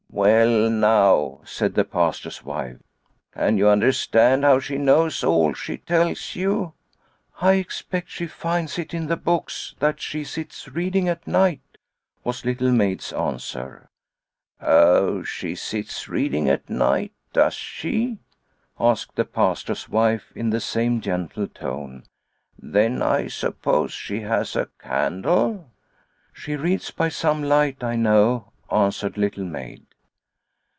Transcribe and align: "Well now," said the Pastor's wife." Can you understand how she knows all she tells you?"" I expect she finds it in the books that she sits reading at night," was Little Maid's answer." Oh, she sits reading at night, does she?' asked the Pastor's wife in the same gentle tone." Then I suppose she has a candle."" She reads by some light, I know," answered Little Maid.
"Well 0.21 0.69
now," 0.69 1.39
said 1.45 1.73
the 1.75 1.85
Pastor's 1.85 2.43
wife." 2.43 2.77
Can 3.33 3.57
you 3.57 3.69
understand 3.69 4.43
how 4.43 4.59
she 4.59 4.77
knows 4.77 5.23
all 5.23 5.53
she 5.53 5.77
tells 5.77 6.35
you?"" 6.35 6.73
I 7.41 7.53
expect 7.53 8.09
she 8.09 8.27
finds 8.27 8.77
it 8.77 8.93
in 8.93 9.07
the 9.07 9.15
books 9.15 9.73
that 9.79 10.01
she 10.01 10.25
sits 10.25 10.67
reading 10.67 11.07
at 11.07 11.25
night," 11.25 11.61
was 12.25 12.43
Little 12.43 12.73
Maid's 12.73 13.13
answer." 13.13 13.89
Oh, 14.61 15.23
she 15.23 15.55
sits 15.55 16.09
reading 16.09 16.49
at 16.49 16.69
night, 16.69 17.13
does 17.31 17.53
she?' 17.53 18.19
asked 18.91 19.15
the 19.15 19.25
Pastor's 19.25 19.87
wife 19.87 20.33
in 20.35 20.49
the 20.49 20.59
same 20.59 20.99
gentle 20.99 21.47
tone." 21.47 22.03
Then 22.59 23.01
I 23.01 23.27
suppose 23.29 23.93
she 23.93 24.19
has 24.21 24.57
a 24.57 24.67
candle."" 24.77 25.71
She 26.33 26.57
reads 26.57 26.91
by 26.91 27.07
some 27.07 27.41
light, 27.41 27.81
I 27.81 27.95
know," 27.95 28.51
answered 28.69 29.17
Little 29.17 29.45
Maid. 29.45 29.85